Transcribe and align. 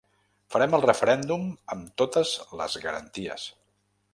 Farem 0.53 0.71
el 0.77 0.81
referèndum 0.85 1.45
amb 1.75 1.93
totes 2.03 2.33
les 2.63 2.79
garanties. 2.87 3.47